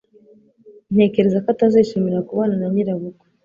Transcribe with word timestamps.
Ntekereza 0.93 1.37
ko 1.43 1.47
atazishimira 1.53 2.25
kubana 2.27 2.55
na 2.61 2.67
nyirabukwe. 2.73 3.25